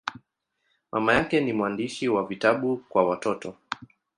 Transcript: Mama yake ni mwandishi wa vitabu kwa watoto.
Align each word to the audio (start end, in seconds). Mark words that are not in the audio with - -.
Mama 0.91 1.13
yake 1.13 1.41
ni 1.41 1.53
mwandishi 1.53 2.09
wa 2.09 2.25
vitabu 2.27 2.77
kwa 2.77 3.05
watoto. 3.09 3.55